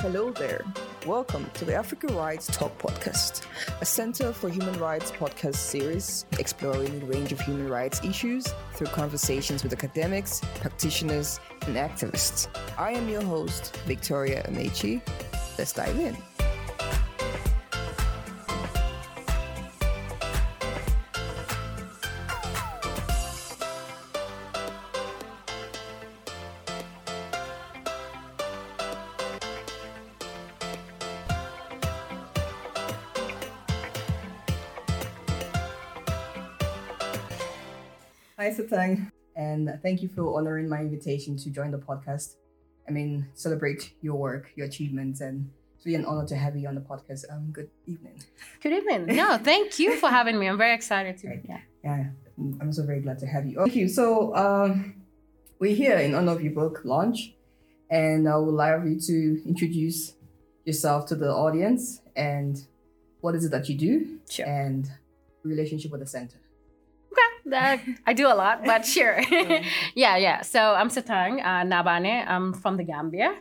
[0.00, 0.64] Hello there.
[1.04, 3.42] Welcome to the Africa Rights Talk podcast,
[3.82, 8.86] a Center for Human Rights podcast series exploring a range of human rights issues through
[8.86, 12.48] conversations with academics, practitioners, and activists.
[12.78, 15.02] I am your host, Victoria Amechi.
[15.58, 16.16] Let's dive in.
[38.50, 42.34] Hi, Satang, and thank you for honoring my invitation to join the podcast.
[42.88, 46.66] I mean, celebrate your work, your achievements, and it's really an honor to have you
[46.66, 47.26] on the podcast.
[47.30, 48.20] Um, good evening.
[48.60, 49.14] Good evening.
[49.14, 50.48] No, thank you for having me.
[50.48, 51.62] I'm very excited to be here.
[51.84, 52.06] Yeah,
[52.60, 53.54] I'm so very glad to have you.
[53.54, 53.86] Thank you.
[53.86, 54.96] So, um,
[55.60, 57.32] we're here in honor of your book launch,
[57.88, 60.14] and I would like you to introduce
[60.64, 62.60] yourself to the audience and
[63.20, 64.44] what is it that you do Sure.
[64.44, 64.90] and
[65.44, 66.38] relationship with the center.
[67.46, 69.20] That, I do a lot, but sure.
[69.94, 70.42] yeah, yeah.
[70.42, 72.28] So I'm Satang uh, Nabaneh.
[72.28, 73.34] I'm from the Gambia.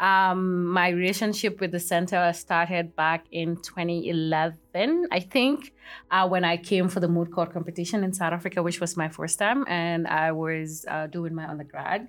[0.00, 5.74] Um, my relationship with the center started back in 2011, I think,
[6.10, 9.10] uh, when I came for the moot court competition in South Africa, which was my
[9.10, 12.08] first time, and I was uh, doing my undergrad.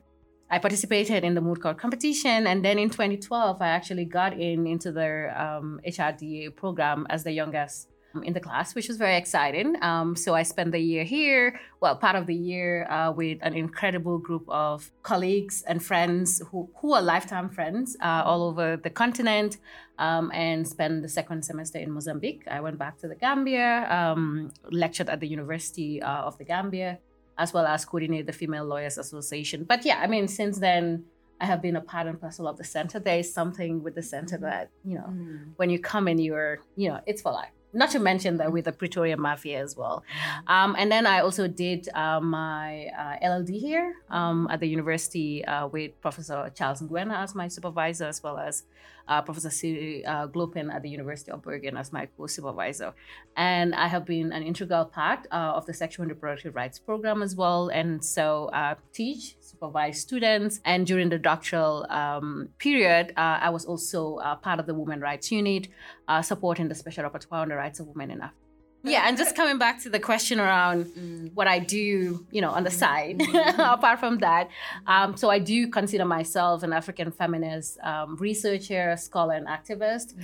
[0.49, 4.67] I participated in the moot court competition, and then in 2012, I actually got in
[4.67, 7.89] into their um, HRDA program as the youngest
[8.23, 9.81] in the class, which was very exciting.
[9.81, 13.53] Um, so I spent the year here, well, part of the year uh, with an
[13.55, 18.89] incredible group of colleagues and friends who, who are lifetime friends uh, all over the
[18.89, 19.57] continent,
[19.97, 22.43] um, and spent the second semester in Mozambique.
[22.49, 26.99] I went back to the Gambia, um, lectured at the University uh, of the Gambia,
[27.37, 29.63] as well as coordinated the Female Lawyers Association.
[29.63, 31.05] But yeah, I mean, since then,
[31.39, 32.99] I have been a part and parcel of the center.
[32.99, 35.09] There is something with the center that, you know,
[35.55, 37.49] when you come in, you're, you know, it's for life.
[37.73, 40.03] Not to mention that with the Pretoria Mafia as well.
[40.47, 45.45] Um, and then I also did uh, my uh, LLD here um, at the university
[45.45, 48.63] uh, with Professor Charles Ngwena as my supervisor, as well as
[49.11, 52.93] uh, Professor Siri uh, Gloppen at the University of Bergen as my co-supervisor.
[53.35, 57.21] And I have been an integral part uh, of the Sexual and Reproductive Rights program
[57.21, 57.67] as well.
[57.67, 60.61] And so uh, teach, supervise students.
[60.63, 65.01] And during the doctoral um, period, uh, I was also uh, part of the Women
[65.01, 65.67] Rights Unit,
[66.07, 68.50] uh, supporting the Special Rapporteur on the Rights of Women in Africa.
[68.83, 72.63] Yeah, and just coming back to the question around what I do, you know, on
[72.63, 73.21] the side,
[73.59, 74.49] apart from that.
[74.87, 80.15] Um, so I do consider myself an African feminist um, researcher, scholar, and activist.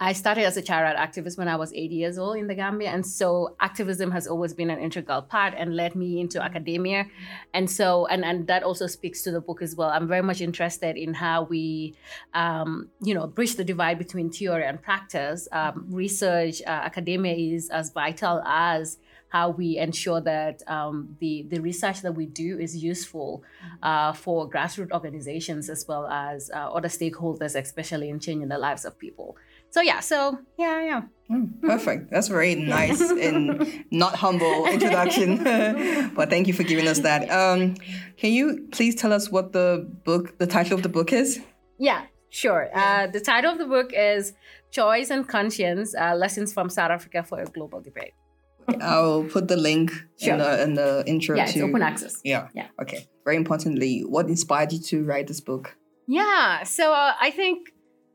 [0.00, 2.54] I started as a child right activist when I was eight years old in the
[2.54, 2.90] Gambia.
[2.90, 7.06] And so activism has always been an integral part and led me into academia.
[7.52, 9.90] And so, and, and that also speaks to the book as well.
[9.90, 11.94] I'm very much interested in how we,
[12.34, 15.46] um, you know, bridge the divide between theory and practice.
[15.52, 21.58] Um, research, uh, academia is as vital as how we ensure that um, the, the
[21.58, 23.42] research that we do is useful
[23.82, 28.84] uh, for grassroots organizations as well as uh, other stakeholders, especially in changing the lives
[28.84, 29.36] of people.
[29.74, 31.02] So yeah, so yeah, yeah.
[31.28, 32.12] Mm, perfect.
[32.12, 35.42] That's very nice and not humble introduction.
[36.14, 37.28] but thank you for giving us that.
[37.28, 37.74] Um,
[38.16, 41.40] can you please tell us what the book, the title of the book is?
[41.78, 42.70] Yeah, sure.
[42.72, 44.34] Uh, the title of the book is
[44.70, 48.12] Choice and Conscience uh, Lessons from South Africa for a Global Debate.
[48.80, 49.90] I'll put the link
[50.20, 50.34] Sure.
[50.34, 52.20] in, the, in the intro Yeah, to it's open access.
[52.22, 52.46] Yeah.
[52.54, 52.68] Yeah.
[52.80, 53.08] Okay.
[53.24, 55.76] Very importantly, what inspired you to write this book?
[56.06, 57.74] Yeah, so uh, I think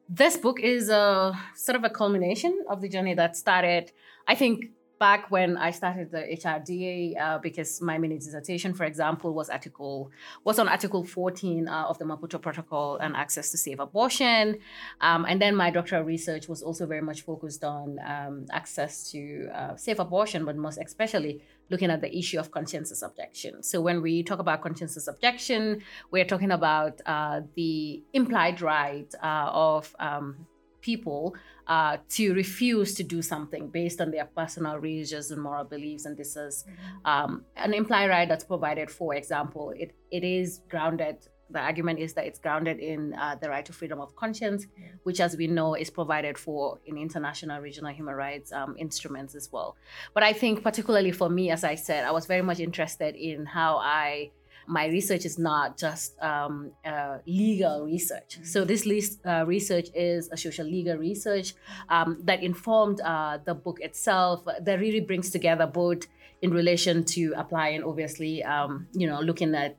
[0.09, 3.91] this book is a sort of a culmination of the journey that started,
[4.27, 4.65] I think,
[4.99, 10.11] back when I started the HRDA, uh, because my mini dissertation, for example, was article
[10.43, 14.59] was on Article 14 uh, of the Maputo Protocol and access to safe abortion,
[15.01, 19.49] um, and then my doctoral research was also very much focused on um, access to
[19.53, 23.63] uh, safe abortion, but most especially looking at the issue of conscientious objection.
[23.63, 25.81] So when we talk about conscientious objection,
[26.11, 30.47] we're talking about uh, the implied right uh, of um,
[30.81, 31.35] people
[31.67, 36.05] uh, to refuse to do something based on their personal religious and moral beliefs.
[36.05, 36.65] And this is
[37.05, 41.17] um, an implied right that's provided, for example, it, it is grounded.
[41.51, 44.67] The argument is that it's grounded in uh, the right to freedom of conscience,
[45.01, 49.49] which, as we know, is provided for in international regional human rights um, instruments as
[49.51, 49.75] well.
[50.13, 53.47] But I think, particularly for me, as I said, I was very much interested in
[53.47, 54.29] how I
[54.69, 58.37] my research is not just um, uh, legal research.
[58.43, 61.55] So this list, uh, research is a social legal research
[61.89, 64.45] um, that informed uh, the book itself.
[64.61, 66.05] That really brings together both
[66.43, 69.75] in relation to applying, obviously, um, you know, looking at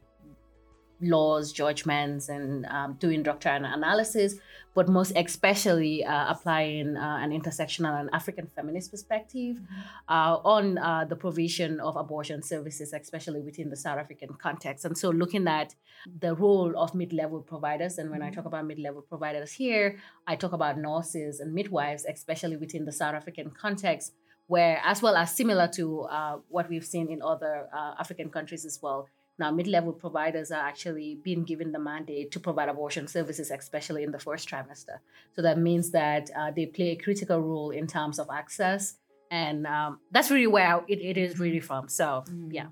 [1.03, 4.37] laws, judgments, and um, doing doctrinal analysis,
[4.75, 9.81] but most especially uh, applying uh, an intersectional and African feminist perspective mm-hmm.
[10.09, 14.85] uh, on uh, the provision of abortion services, especially within the South African context.
[14.85, 15.75] And so, looking at
[16.21, 18.29] the role of mid level providers, and when mm-hmm.
[18.29, 22.85] I talk about mid level providers here, I talk about nurses and midwives, especially within
[22.85, 24.13] the South African context.
[24.47, 28.65] Where, as well as similar to uh, what we've seen in other uh, African countries
[28.65, 29.09] as well,
[29.41, 34.03] now, mid level providers are actually being given the mandate to provide abortion services, especially
[34.05, 34.99] in the first trimester.
[35.35, 38.99] So that means that uh, they play a critical role in terms of access.
[39.31, 41.89] And um, that's really where it, it is really from.
[41.89, 42.51] So, mm.
[42.53, 42.67] yeah.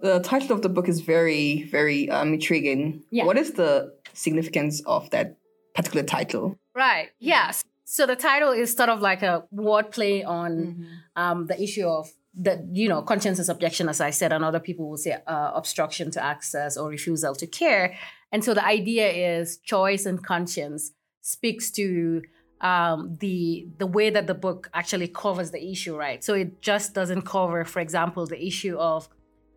[0.00, 3.02] The title of the book is very, very um, intriguing.
[3.10, 3.24] Yeah.
[3.24, 5.36] What is the significance of that
[5.74, 6.58] particular title?
[6.74, 7.08] Right.
[7.18, 7.64] Yes.
[7.84, 10.84] So the title is sort of like a wordplay on mm-hmm.
[11.16, 14.88] um, the issue of the you know conscientious objection as i said and other people
[14.88, 17.94] will say uh, obstruction to access or refusal to care.
[18.32, 19.08] And so the idea
[19.38, 22.22] is choice and conscience speaks to
[22.62, 26.24] um, the the way that the book actually covers the issue right?
[26.24, 29.08] So it just doesn't cover for example the issue of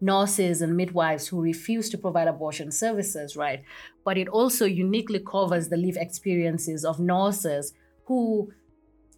[0.01, 3.63] nurses and midwives who refuse to provide abortion services right?
[4.03, 7.74] But it also uniquely covers the live experiences of nurses
[8.07, 8.51] who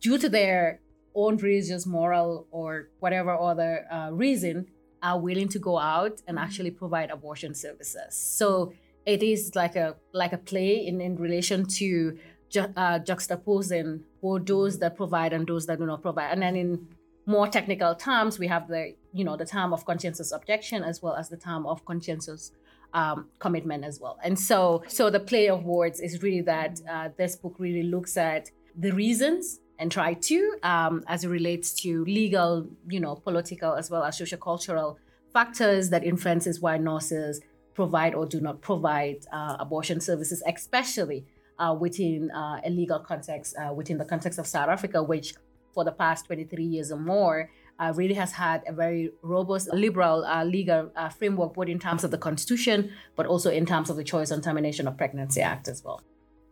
[0.01, 0.81] due to their
[1.15, 4.67] own religious, moral, or whatever other uh, reason
[5.01, 8.15] are willing to go out and actually provide abortion services.
[8.15, 8.73] So
[9.06, 12.17] it is like a like a play in, in relation to
[12.50, 16.31] ju- uh, juxtaposing both those that provide and those that do not provide.
[16.31, 16.88] And then in
[17.25, 21.15] more technical terms, we have the you know the term of conscientious objection as well
[21.15, 22.51] as the term of conscientious
[22.94, 24.17] um, commitment as well.
[24.23, 28.17] And so so the play of words is really that uh, this book really looks
[28.17, 33.74] at the reasons and try to um, as it relates to legal, you know, political
[33.74, 34.98] as well as sociocultural
[35.33, 37.42] factors that influences why nurses
[37.74, 41.25] provide or do not provide uh, abortion services, especially
[41.60, 45.36] uh, within uh, a legal context, uh, within the context of South Africa, which
[45.74, 47.50] for the past 23 years or more
[47.80, 52.12] uh, really has had a very robust liberal uh, legal framework, both in terms of
[52.12, 55.83] the Constitution, but also in terms of the Choice on Termination of Pregnancy Act as
[55.83, 56.01] well.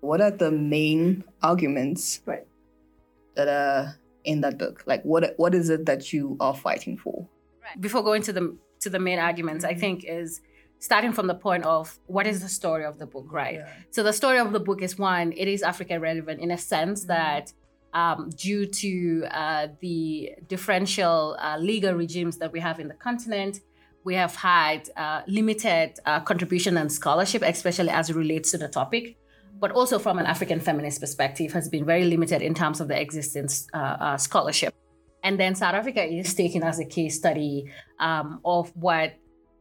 [0.01, 2.45] What are the main arguments right
[3.35, 4.83] that are in that book?
[4.85, 7.27] Like what what is it that you are fighting for?
[7.61, 7.79] Right.
[7.79, 9.75] Before going to the to the main arguments, mm-hmm.
[9.75, 10.41] I think is
[10.79, 13.55] starting from the point of what is the story of the book, right?
[13.55, 13.69] Yeah.
[13.91, 17.01] So the story of the book is one, it is Africa relevant in a sense
[17.01, 17.07] mm-hmm.
[17.07, 17.53] that
[17.93, 23.61] um, due to uh, the differential uh, legal regimes that we have in the continent,
[24.03, 28.67] we have had uh, limited uh, contribution and scholarship, especially as it relates to the
[28.67, 29.15] topic
[29.63, 32.99] but also from an African feminist perspective, has been very limited in terms of the
[32.99, 34.75] existence uh, uh, scholarship.
[35.23, 39.13] And then South Africa is taken as a case study um, of what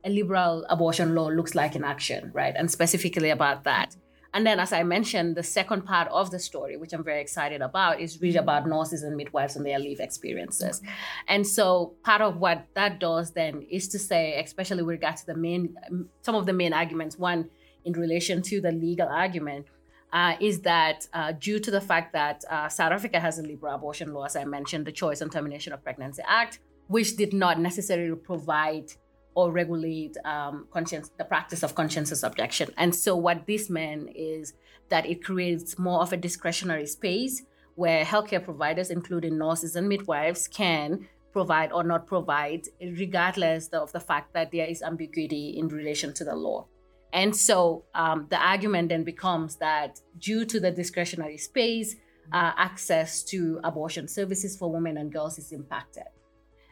[0.02, 2.52] a liberal abortion law looks like in action, right?
[2.56, 3.94] And specifically about that.
[4.34, 7.62] And then, as I mentioned, the second part of the story, which I'm very excited
[7.62, 10.82] about, is really about nurses and midwives and their leave experiences.
[11.28, 15.26] And so, part of what that does then is to say, especially with regard to
[15.26, 15.76] the main,
[16.22, 17.50] some of the main arguments, one
[17.84, 19.66] in relation to the legal argument,
[20.12, 23.75] uh, is that uh, due to the fact that uh, South Africa has a liberal
[23.75, 27.59] abortion law, as I mentioned, the Choice and Termination of Pregnancy Act, which did not
[27.59, 28.93] necessarily provide
[29.35, 32.70] or regulate um, the practice of conscientious objection.
[32.76, 34.53] And so, what this meant is
[34.91, 37.43] that it creates more of a discretionary space
[37.75, 44.00] where healthcare providers, including nurses and midwives, can provide or not provide, regardless of the
[44.00, 46.66] fact that there is ambiguity in relation to the law.
[47.12, 51.97] And so um, the argument then becomes that due to the discretionary space,
[52.33, 56.04] uh, access to abortion services for women and girls is impacted.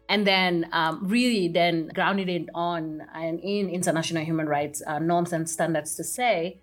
[0.08, 5.32] And then, um, really, then grounded it on and in international human rights uh, norms
[5.32, 6.60] and standards to say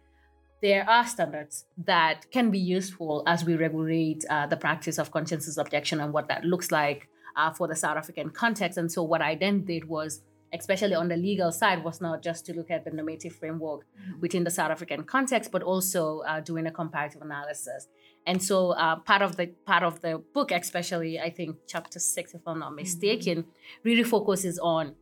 [0.61, 5.57] there are standards that can be useful as we regulate uh, the practice of conscientious
[5.57, 7.07] objection and what that looks like
[7.37, 8.77] uh, for the South African context.
[8.77, 10.23] And so, what I then did was
[10.53, 14.19] especially on the legal side, was not just to look at the normative framework mm-hmm.
[14.19, 17.87] within the South African context, but also uh, doing a comparative analysis.
[18.25, 22.33] And so, uh, part of the part of the book, especially I think chapter six,
[22.33, 23.81] if I'm not mistaken, mm-hmm.
[23.83, 24.95] really focuses on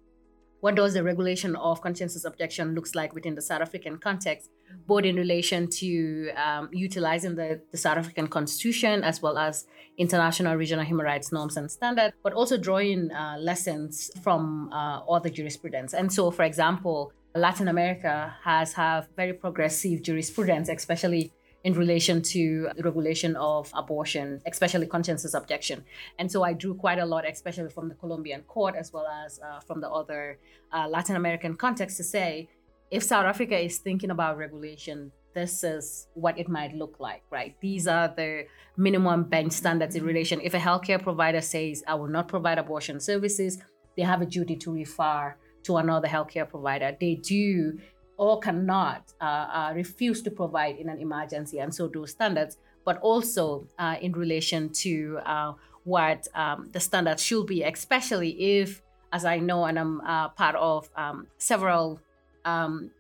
[0.66, 4.50] what does the regulation of conscientious objection looks like within the South African context,
[4.88, 9.68] both in relation to um, utilizing the, the South African Constitution as well as
[10.00, 15.30] international regional human rights norms and standards, but also drawing uh, lessons from uh, other
[15.30, 15.94] jurisprudence.
[15.94, 21.32] And so, for example, Latin America has have very progressive jurisprudence, especially
[21.66, 25.84] in relation to the regulation of abortion, especially conscientious objection.
[26.20, 29.40] And so I drew quite a lot, especially from the Colombian court as well as
[29.40, 30.38] uh, from the other
[30.72, 32.48] uh, Latin American context, to say
[32.92, 37.56] if South Africa is thinking about regulation, this is what it might look like, right?
[37.60, 38.46] These are the
[38.78, 40.40] minimum bench standards in relation.
[40.42, 43.58] If a healthcare provider says, I will not provide abortion services,
[43.98, 46.96] they have a duty to refer to another healthcare provider.
[47.00, 47.80] They do
[48.18, 52.98] or cannot uh, uh, refuse to provide in an emergency, and so do standards, but
[53.00, 55.54] also uh, in relation to uh,
[55.84, 58.82] what um, the standards should be, especially if,
[59.12, 62.00] as I know, and I'm uh, part of um, several
[62.46, 62.92] um,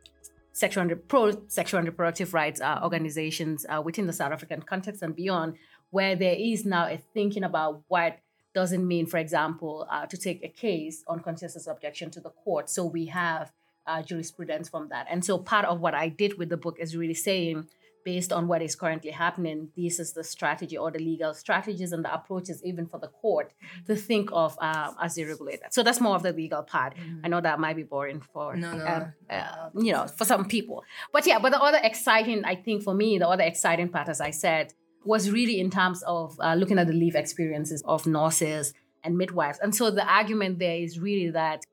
[0.51, 5.15] sexual and pro sexual and reproductive rights uh, organizations within the South African context and
[5.15, 5.55] beyond,
[5.91, 8.19] where there is now a thinking about what
[8.53, 12.69] doesn't mean, for example, to take a case on conscientious objection to the court.
[12.69, 13.51] So we have
[13.87, 15.07] uh, jurisprudence from that.
[15.09, 17.67] And so part of what I did with the book is really saying,
[18.05, 22.05] based on what is currently happening, this is the strategy or the legal strategies and
[22.05, 23.51] the approaches, even for the court,
[23.87, 25.73] to think of uh, as regulate that.
[25.73, 26.95] So that's more of the legal part.
[26.95, 27.25] Mm-hmm.
[27.25, 28.85] I know that might be boring for no, no.
[28.85, 31.39] Uh, uh, you know for some people, but yeah.
[31.39, 34.73] But the other exciting, I think, for me, the other exciting part, as I said,
[35.03, 38.73] was really in terms of uh, looking at the live experiences of nurses
[39.03, 39.59] and midwives.
[39.59, 41.65] And so the argument there is really that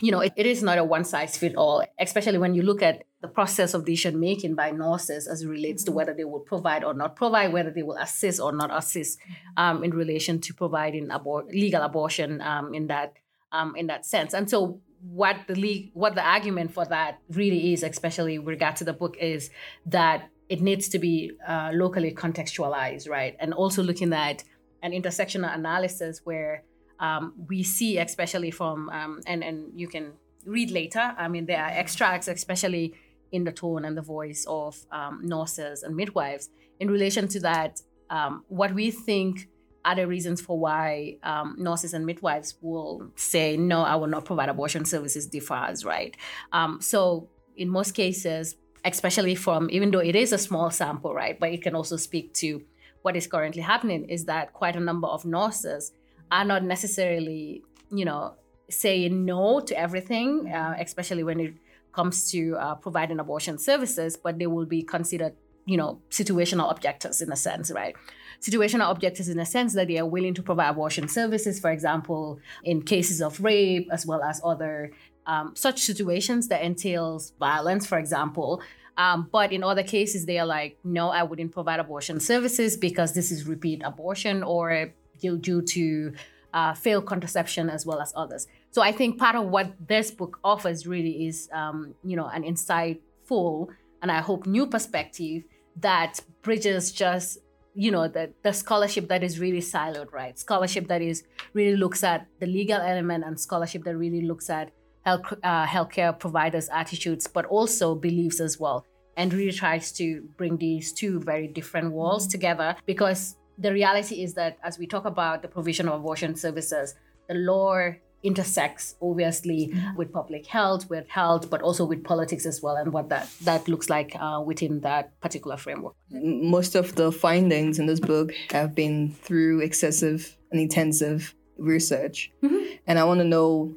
[0.00, 2.82] you know, it, it is not a one size fit all, especially when you look
[2.82, 5.96] at the process of decision making by nurses as it relates to mm-hmm.
[5.96, 9.18] whether they will provide or not provide, whether they will assist or not assist
[9.56, 13.14] um, in relation to providing abor- legal abortion um, in that
[13.52, 14.32] um, in that sense.
[14.32, 18.84] And so, what the what the argument for that really is, especially with regard to
[18.84, 19.50] the book, is
[19.86, 23.36] that it needs to be uh, locally contextualized, right?
[23.38, 24.44] And also looking at
[24.82, 26.64] an intersectional analysis where
[27.00, 30.12] um, we see, especially from, um, and, and you can
[30.44, 32.94] read later, I mean, there are extracts, especially
[33.32, 37.80] in the tone and the voice of um, nurses and midwives, in relation to that,
[38.10, 39.48] um, what we think
[39.84, 44.24] are the reasons for why um, nurses and midwives will say, no, I will not
[44.26, 46.14] provide abortion services differs, right?
[46.52, 51.38] Um, so, in most cases, especially from, even though it is a small sample, right,
[51.38, 52.62] but it can also speak to
[53.02, 55.92] what is currently happening, is that quite a number of nurses
[56.30, 58.34] are not necessarily, you know,
[58.68, 61.54] saying no to everything, uh, especially when it
[61.92, 65.34] comes to uh, providing abortion services, but they will be considered,
[65.66, 67.96] you know, situational objectors in a sense, right?
[68.40, 72.38] Situational objectors in a sense that they are willing to provide abortion services, for example,
[72.64, 74.92] in cases of rape, as well as other
[75.26, 78.62] um, such situations that entails violence, for example.
[78.96, 83.14] Um, but in other cases, they are like, no, I wouldn't provide abortion services because
[83.14, 86.12] this is repeat abortion or due to
[86.52, 88.46] uh, failed contraception as well as others.
[88.70, 92.42] So I think part of what this book offers really is, um, you know, an
[92.42, 93.68] insightful
[94.02, 95.44] and I hope new perspective
[95.76, 97.38] that bridges just,
[97.74, 100.38] you know, the, the scholarship that is really siloed, right?
[100.38, 104.70] Scholarship that is really looks at the legal element and scholarship that really looks at
[105.04, 108.84] health, uh, healthcare providers' attitudes, but also beliefs as well.
[109.16, 114.34] And really tries to bring these two very different worlds together because the reality is
[114.34, 116.94] that as we talk about the provision of abortion services,
[117.28, 119.96] the law intersects obviously mm-hmm.
[119.96, 123.68] with public health, with health, but also with politics as well, and what that that
[123.68, 125.94] looks like uh, within that particular framework.
[126.10, 132.74] Most of the findings in this book have been through excessive and intensive research, mm-hmm.
[132.86, 133.74] and I want to know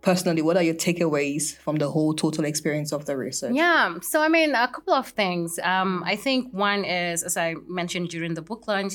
[0.00, 4.22] personally what are your takeaways from the whole total experience of the research yeah so
[4.22, 8.34] i mean a couple of things um, i think one is as i mentioned during
[8.34, 8.94] the book launch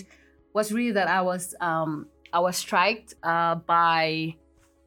[0.54, 4.36] was really that I was um, I was struck uh, by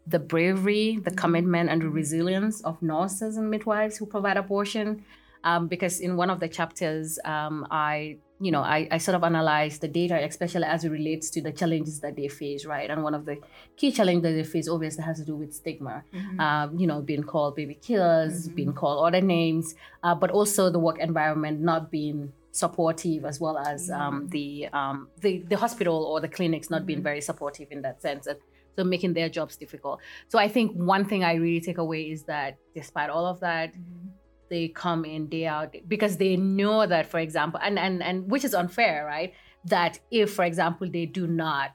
[0.07, 5.05] the bravery, the commitment, and the resilience of nurses and midwives who provide abortion.
[5.45, 9.23] Um, because in one of the chapters, um, I you know I, I sort of
[9.23, 12.91] analyzed the data, especially as it relates to the challenges that they face, right?
[12.91, 13.39] And one of the
[13.77, 16.03] key challenges that they face obviously has to do with stigma.
[16.13, 16.41] Mm-hmm.
[16.41, 18.57] Um, you know, being called baby killers, mm-hmm.
[18.57, 23.59] being called other names, uh, but also the work environment not being supportive as well
[23.59, 27.05] as um, the, um, the the hospital or the clinics not being mm-hmm.
[27.05, 28.39] very supportive in that sense and
[28.77, 32.25] so making their jobs difficult so i think one thing i really take away is
[32.25, 34.09] that despite all of that mm-hmm.
[34.51, 38.45] they come in day out because they know that for example and and and which
[38.45, 39.35] is unfair right
[39.65, 41.73] that if for example they do not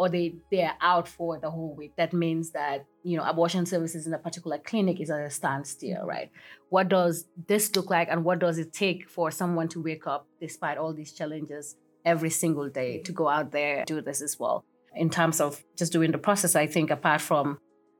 [0.00, 1.92] or they they're out for the whole week.
[1.98, 5.98] That means that you know abortion services in a particular clinic is at a standstill
[5.98, 6.08] mm-hmm.
[6.08, 6.30] right?
[6.70, 10.26] What does this look like and what does it take for someone to wake up
[10.40, 11.76] despite all these challenges
[12.06, 14.64] every single day to go out there do this as well?
[14.96, 17.58] In terms of just doing the process i think apart from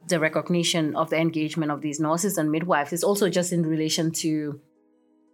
[0.08, 4.10] the recognition of the engagement of these nurses and midwives is also just in relation
[4.10, 4.58] to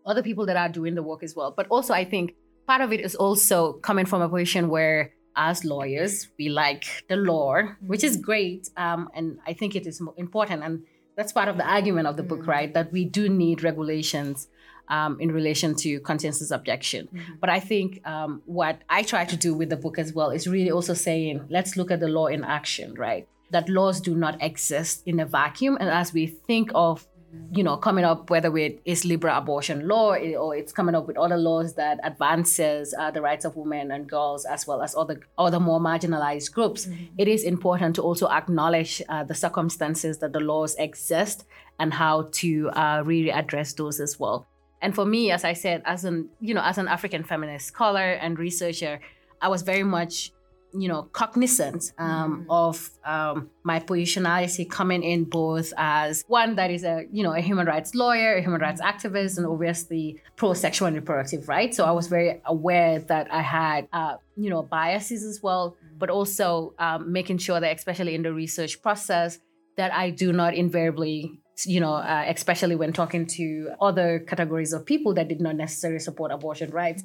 [0.05, 1.55] other people that are doing the work as well.
[1.57, 2.35] But also i think
[2.67, 7.17] part of it is also coming from a position where as lawyers, we like the
[7.17, 8.71] law, which is great.
[8.77, 10.63] Um, and I think it is important.
[10.63, 10.83] And
[11.17, 12.73] that's part of the argument of the book, right?
[12.73, 14.49] That we do need regulations
[14.89, 17.09] um, in relation to conscientious objection.
[17.09, 17.33] Mm-hmm.
[17.41, 20.47] But I think um, what I try to do with the book as well is
[20.47, 23.27] really also saying, let's look at the law in action, right?
[23.51, 25.77] That laws do not exist in a vacuum.
[25.81, 27.07] And as we think of
[27.53, 31.17] you know, coming up whether with is liberal abortion law or it's coming up with
[31.17, 35.21] other laws that advances uh, the rights of women and girls as well as other
[35.39, 36.87] other more marginalized groups.
[36.87, 37.05] Mm-hmm.
[37.19, 41.45] It is important to also acknowledge uh, the circumstances that the laws exist
[41.79, 44.47] and how to uh, really address those as well.
[44.83, 48.13] And for me, as I said, as an you know, as an African feminist scholar
[48.13, 49.01] and researcher,
[49.41, 50.33] I was very much
[50.79, 52.47] you know, cognizant um, mm.
[52.49, 57.41] of um, my positionality coming in both as one that is a, you know, a
[57.41, 61.77] human rights lawyer, a human rights activist, and obviously pro-sexual and reproductive rights.
[61.77, 65.99] So I was very aware that I had, uh, you know, biases as well, mm.
[65.99, 69.39] but also um, making sure that, especially in the research process,
[69.77, 74.85] that I do not invariably you know, uh, especially when talking to other categories of
[74.85, 77.03] people that did not necessarily support abortion rights,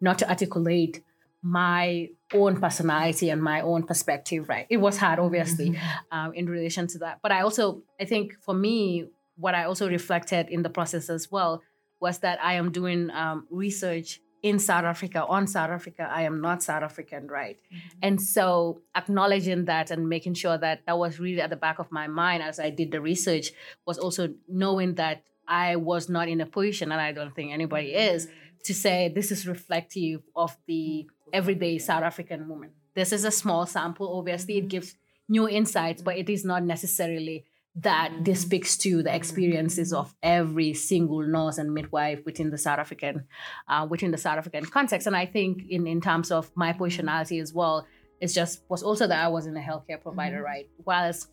[0.00, 1.02] not to articulate
[1.44, 6.18] my own personality and my own perspective right it was hard obviously mm-hmm.
[6.18, 9.04] um, in relation to that but i also i think for me
[9.36, 11.62] what i also reflected in the process as well
[12.00, 16.40] was that i am doing um, research in south africa on south africa i am
[16.40, 17.98] not south african right mm-hmm.
[18.00, 21.92] and so acknowledging that and making sure that that was really at the back of
[21.92, 23.50] my mind as i did the research
[23.86, 27.92] was also knowing that i was not in a position and i don't think anybody
[27.92, 28.38] is mm-hmm.
[28.64, 32.70] to say this is reflective of the everyday South African woman.
[32.94, 34.16] This is a small sample.
[34.18, 34.94] Obviously, it gives
[35.28, 37.44] new insights, but it is not necessarily
[37.76, 42.78] that this speaks to the experiences of every single nurse and midwife within the South
[42.78, 43.24] African,
[43.68, 45.08] uh, within the South African context.
[45.08, 47.84] And I think in, in terms of my positionality as well,
[48.20, 50.44] it's just was also that I wasn't a healthcare provider, mm-hmm.
[50.44, 50.68] right?
[50.84, 51.28] Whilst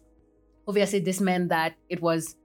[0.67, 2.36] obviously this meant that it was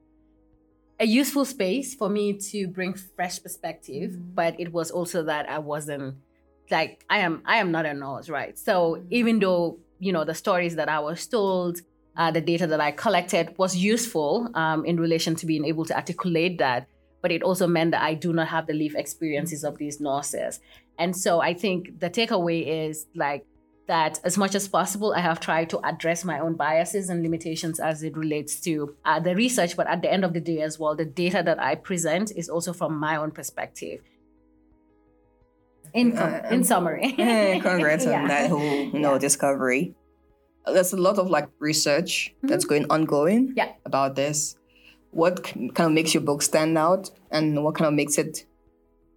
[1.01, 4.35] a useful space for me to bring fresh perspective, mm-hmm.
[4.35, 6.17] but it was also that I wasn't
[6.71, 8.59] like I am I am not a nurse, right?
[8.59, 11.81] So even though you know the stories that I was told,
[12.17, 15.97] uh, the data that I collected was useful um, in relation to being able to
[15.97, 16.89] articulate that,
[17.23, 20.61] but it also meant that I do not have the lived experiences of these nurses.
[20.99, 23.45] And so I think the takeaway is like
[23.87, 27.79] that as much as possible, I have tried to address my own biases and limitations
[27.79, 29.77] as it relates to uh, the research.
[29.77, 32.49] But at the end of the day, as well, the data that I present is
[32.49, 34.01] also from my own perspective
[35.97, 37.13] in uh, in summary.
[37.63, 38.21] congrats yeah.
[38.21, 39.19] on that whole you know yeah.
[39.19, 39.95] discovery.
[40.67, 42.49] There's a lot of like research mm-hmm.
[42.49, 43.73] that's going ongoing yeah.
[43.85, 44.57] about this.
[45.11, 48.45] What kind of makes your book stand out, and what kind of makes it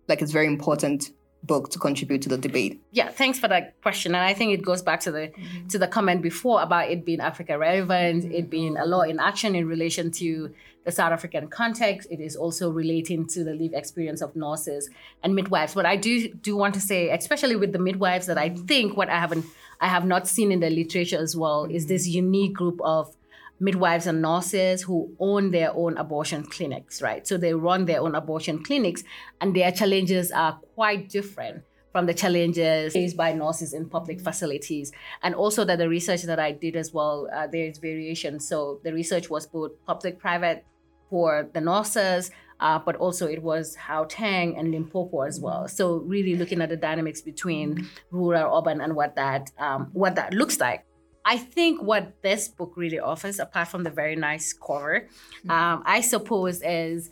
[0.07, 1.11] like it's very important
[1.43, 2.81] book to contribute to the debate?
[2.91, 4.13] Yeah, thanks for that question.
[4.15, 5.67] And I think it goes back to the mm-hmm.
[5.67, 8.33] to the comment before about it being Africa relevant, mm-hmm.
[8.33, 10.53] it being a law in action in relation to
[10.85, 12.07] the South African context.
[12.11, 14.89] It is also relating to the lived experience of nurses
[15.23, 15.73] and midwives.
[15.73, 18.65] But I do do want to say, especially with the midwives, that I mm-hmm.
[18.65, 19.45] think what I haven't
[19.81, 22.25] I have not seen in the literature as well is this mm-hmm.
[22.25, 23.15] unique group of
[23.59, 27.27] midwives and nurses who own their own abortion clinics, right?
[27.27, 29.03] So they run their own abortion clinics,
[29.41, 34.91] and their challenges are quite different from the challenges faced by nurses in public facilities.
[35.23, 38.39] And also that the research that I did as well, uh, there is variation.
[38.39, 40.65] So the research was both public, private
[41.09, 45.67] for the nurses, uh, but also it was Gauteng and Limpopo as well.
[45.67, 50.33] So really looking at the dynamics between rural, urban, and what that um, what that
[50.33, 50.85] looks like.
[51.29, 55.51] I think what this book really offers, apart from the very nice cover, mm-hmm.
[55.51, 57.11] um, I suppose is,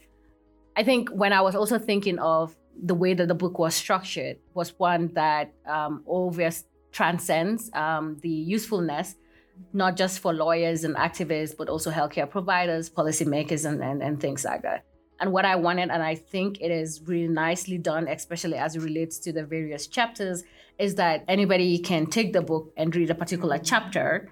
[0.76, 4.38] I think when I was also thinking of the way that the book was structured,
[4.56, 9.14] was one that um, always transcends um, the usefulness,
[9.72, 14.44] not just for lawyers and activists, but also healthcare providers, policymakers, and, and, and things
[14.44, 14.84] like that.
[15.20, 18.82] And what I wanted, and I think it is really nicely done, especially as it
[18.82, 20.44] relates to the various chapters,
[20.78, 24.32] is that anybody can take the book and read a particular chapter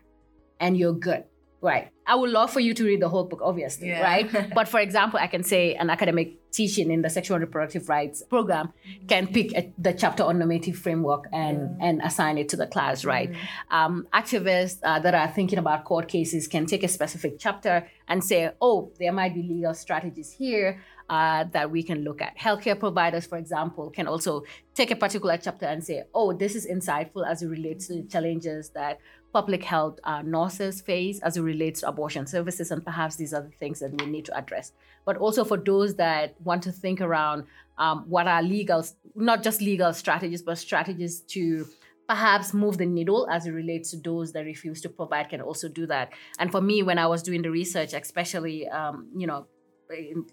[0.60, 1.26] and you're good.
[1.66, 1.90] Right.
[2.06, 4.04] I would love for you to read the whole book, obviously, yeah.
[4.04, 4.54] right?
[4.54, 8.22] but for example, I can say an academic teaching in the sexual and reproductive rights
[8.30, 8.72] program
[9.08, 13.04] can pick a, the chapter on normative framework and, and assign it to the class,
[13.04, 13.32] right?
[13.32, 13.76] Mm-hmm.
[13.76, 18.24] Um, activists uh, that are thinking about court cases can take a specific chapter and
[18.24, 22.38] say, oh, there might be legal strategies here uh, that we can look at.
[22.38, 24.44] Healthcare providers, for example, can also
[24.76, 28.04] take a particular chapter and say, oh, this is insightful as it relates to the
[28.04, 29.00] challenges that
[29.36, 33.42] public health uh, nurses face as it relates to abortion services, and perhaps these are
[33.42, 34.72] the things that we need to address.
[35.04, 37.44] But also for those that want to think around
[37.78, 41.68] um, what are legal, not just legal strategies, but strategies to
[42.08, 45.68] perhaps move the needle as it relates to those that refuse to provide can also
[45.68, 46.14] do that.
[46.40, 49.48] And for me, when I was doing the research, especially, um, you know,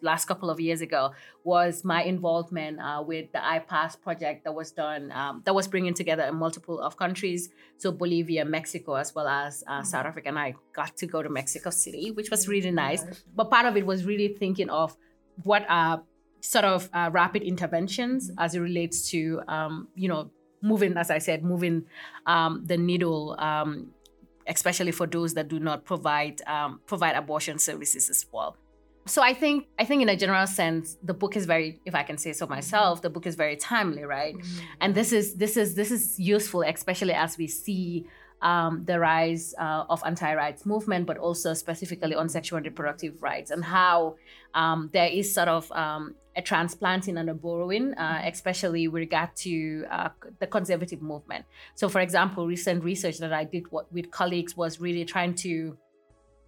[0.00, 1.12] last couple of years ago
[1.44, 5.94] was my involvement uh, with the Ipas project that was done um, that was bringing
[5.94, 9.84] together a multiple of countries so Bolivia Mexico as well as uh, mm-hmm.
[9.84, 13.50] South Africa and I got to go to Mexico City which was really nice but
[13.50, 14.96] part of it was really thinking of
[15.42, 16.02] what are
[16.40, 18.38] sort of uh, rapid interventions mm-hmm.
[18.38, 20.30] as it relates to um, you know
[20.62, 21.84] moving as I said moving
[22.26, 23.90] um, the needle um,
[24.46, 28.56] especially for those that do not provide um, provide abortion services as well
[29.06, 32.02] so I think I think in a general sense, the book is very, if I
[32.02, 34.36] can say so myself, the book is very timely, right?
[34.36, 34.64] Mm-hmm.
[34.80, 38.06] And this is this is this is useful, especially as we see
[38.42, 43.50] um, the rise uh, of anti-rights movement, but also specifically on sexual and reproductive rights
[43.50, 44.16] and how
[44.54, 48.28] um, there is sort of um, a transplanting and a borrowing, uh, mm-hmm.
[48.28, 51.44] especially with regard to uh, the conservative movement.
[51.74, 55.76] So, for example, recent research that I did with colleagues was really trying to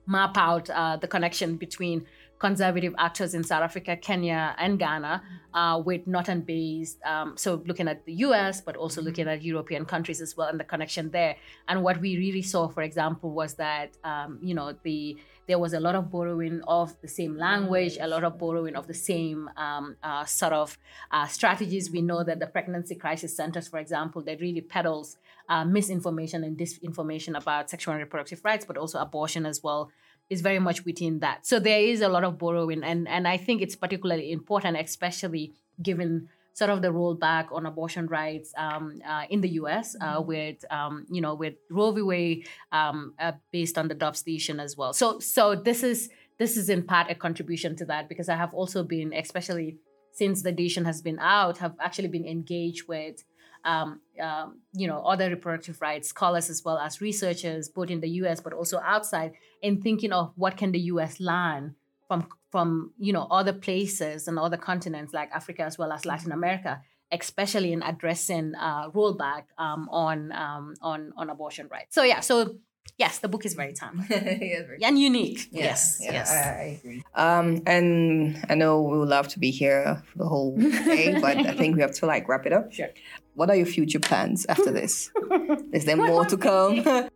[0.07, 2.07] map out uh, the connection between
[2.39, 5.23] conservative actors in South Africa, Kenya, and Ghana
[5.55, 7.03] uh, with Northern based.
[7.05, 9.09] Um, so looking at the US, but also mm-hmm.
[9.09, 11.37] looking at European countries as well and the connection there.
[11.69, 15.17] And what we really saw, for example, was that, um, you know, the
[15.47, 18.87] there was a lot of borrowing of the same language, a lot of borrowing of
[18.87, 20.79] the same um, uh, sort of
[21.11, 21.91] uh, strategies.
[21.91, 25.19] We know that the pregnancy crisis centers, for example, that really peddles
[25.51, 29.91] uh, misinformation and disinformation about sexual and reproductive rights, but also abortion as well
[30.31, 31.47] is very much within that.
[31.47, 35.53] So there is a lot of borrowing, and and I think it's particularly important, especially
[35.83, 39.97] given sort of the rollback on abortion rights um, uh, in the U.S.
[40.01, 40.27] Uh, mm-hmm.
[40.27, 42.03] with um, you know with Roe v.
[42.03, 44.93] Wade um, uh, based on the Dobbs decision as well.
[44.93, 46.09] So so this is
[46.39, 49.77] this is in part a contribution to that because I have also been especially
[50.13, 53.25] since the decision has been out have actually been engaged with
[53.65, 58.09] um, um, you know, other reproductive rights scholars as well as researchers, both in the
[58.21, 58.41] U.S.
[58.41, 61.21] but also outside, in thinking of what can the U.S.
[61.21, 61.75] learn
[62.07, 66.33] from from you know other places and other continents like Africa as well as Latin
[66.33, 71.95] America, especially in addressing uh, rollback um, on um, on on abortion rights.
[71.95, 72.57] So yeah, so
[72.97, 74.07] Yes, the book is very timely
[74.83, 75.49] and unique.
[75.51, 77.03] Yeah, yes, yeah, yes, I, I, agree.
[77.15, 81.39] Um, and I know we would love to be here for the whole day, but
[81.39, 82.73] I think we have to like wrap it up.
[82.73, 82.91] Sure.
[83.35, 85.11] What are your future plans after this?
[85.73, 87.11] is there more to come?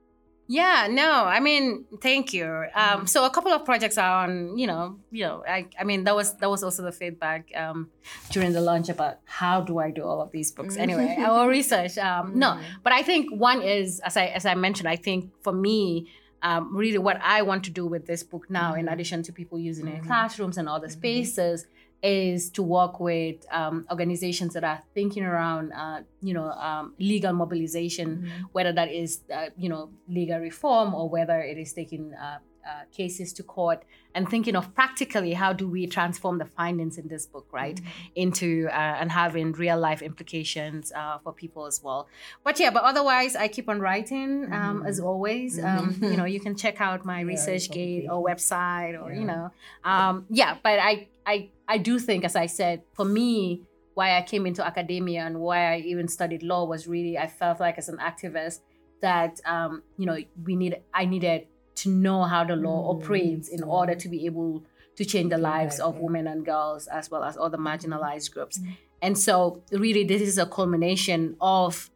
[0.51, 2.47] Yeah, no, I mean, thank you.
[2.47, 3.05] Um, mm-hmm.
[3.05, 6.17] so a couple of projects are on, you know, you know, I, I mean, that
[6.17, 7.91] was that was also the feedback um,
[8.31, 10.75] during the launch about how do I do all of these books.
[10.75, 10.83] Mm-hmm.
[10.83, 11.99] Anyway, our research.
[11.99, 12.63] Um, no, mm-hmm.
[12.83, 16.09] but I think one is, as I as I mentioned, I think for me,
[16.41, 19.59] um, really what I want to do with this book now, in addition to people
[19.59, 21.67] using it in classrooms and other spaces,
[22.03, 27.33] is to work with um, organizations that are thinking around, uh, you know, um, legal
[27.33, 28.43] mobilization, mm-hmm.
[28.53, 32.83] whether that is, uh, you know, legal reform or whether it is taking uh, uh,
[32.93, 33.83] cases to court
[34.15, 37.89] and thinking of practically how do we transform the findings in this book right mm-hmm.
[38.15, 42.07] into uh, and having real life implications uh, for people as well
[42.45, 44.87] but yeah but otherwise i keep on writing um, mm-hmm.
[44.87, 46.05] as always um, mm-hmm.
[46.05, 49.19] you know you can check out my yeah, researchgate or website or yeah.
[49.21, 49.51] you know
[49.85, 53.63] um, yeah but i i i do think as i said for me
[53.95, 57.61] why i came into academia and why i even studied law was really i felt
[57.61, 58.61] like as an activist
[59.01, 61.47] that um, you know we need i needed
[61.83, 64.65] to know how the law mm operates in order to be able
[64.97, 68.59] to change the lives of women and girls as well as other marginalized groups.
[68.59, 69.37] mm And so,
[69.85, 71.91] really, this is a culmination of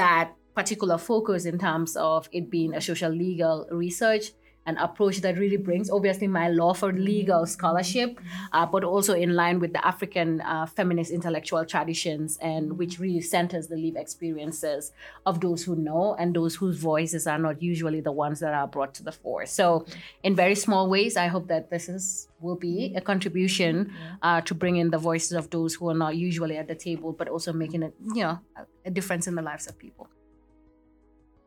[0.00, 0.26] that
[0.58, 4.24] particular focus in terms of it being a social legal research
[4.68, 8.20] an approach that really brings, obviously, my law for legal scholarship,
[8.52, 13.22] uh, but also in line with the African uh, feminist intellectual traditions, and which really
[13.22, 14.92] centers the lived experiences
[15.24, 18.68] of those who know and those whose voices are not usually the ones that are
[18.68, 19.46] brought to the fore.
[19.46, 19.86] So,
[20.22, 24.54] in very small ways, I hope that this is will be a contribution uh, to
[24.54, 27.52] bring in the voices of those who are not usually at the table, but also
[27.52, 28.38] making it, you know,
[28.84, 30.08] a difference in the lives of people.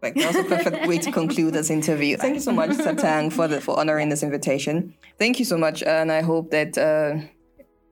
[0.02, 2.18] Like that was a perfect way to conclude this interview.
[2.18, 4.96] Thank you so much, Satang, for the, for honoring this invitation.
[5.20, 7.18] Thank you so much, and I hope that uh,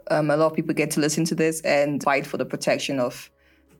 [0.09, 2.99] um, a lot of people get to listen to this and fight for the protection
[2.99, 3.29] of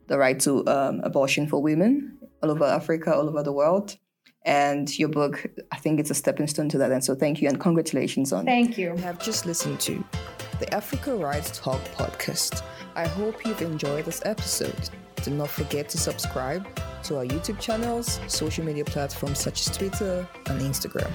[0.08, 3.98] the right to um, abortion for women all over Africa, all over the world.
[4.46, 6.92] And your book, I think it's a stepping stone to that.
[6.92, 8.92] And so thank you and congratulations on Thank you.
[8.92, 10.04] You have just listened to
[10.60, 12.64] the Africa Rights Talk podcast.
[12.96, 14.90] I hope you've enjoyed this episode.
[15.30, 16.66] Do not forget to subscribe
[17.04, 21.14] to our YouTube channels, social media platforms such as Twitter and Instagram.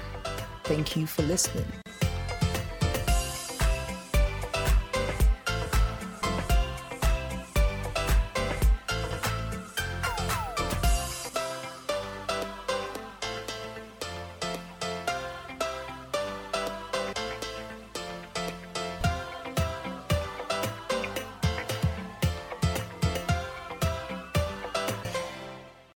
[0.63, 1.84] Thank you for listening.